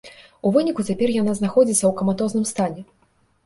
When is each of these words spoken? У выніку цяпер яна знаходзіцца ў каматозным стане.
У 0.47 0.53
выніку 0.55 0.85
цяпер 0.87 1.13
яна 1.21 1.37
знаходзіцца 1.41 1.81
ў 1.87 1.91
каматозным 2.03 2.51
стане. 2.57 2.81